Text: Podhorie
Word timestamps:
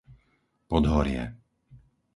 Podhorie 0.69 1.23